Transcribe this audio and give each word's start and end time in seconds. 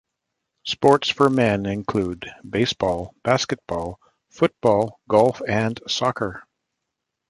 Sports 0.65 1.09
for 1.09 1.29
men 1.29 1.67
include 1.67 2.27
baseball, 2.49 3.13
basketball, 3.23 3.99
football, 4.31 4.99
golf 5.07 5.43
and 5.47 5.79
soccer. 5.87 6.41